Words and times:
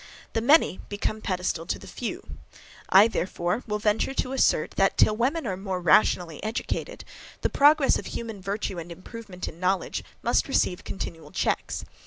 The 0.33 0.41
many 0.41 0.79
become 0.89 1.21
pedestal 1.21 1.67
to 1.67 1.77
the 1.77 1.85
few. 1.85 2.25
I, 2.89 3.07
therefore 3.07 3.63
will 3.67 3.77
venture 3.77 4.15
to 4.15 4.31
assert, 4.33 4.71
that 4.71 4.97
till 4.97 5.15
women 5.15 5.45
are 5.45 5.55
more 5.55 5.79
rationally 5.79 6.43
educated, 6.43 7.05
the 7.41 7.49
progress 7.49 7.99
of 7.99 8.07
human 8.07 8.41
virtue 8.41 8.79
and 8.79 8.91
improvement 8.91 9.47
in 9.47 9.59
knowledge 9.59 10.03
must 10.23 10.47
receive 10.47 10.83
continual 10.83 11.29
checks. 11.29 11.85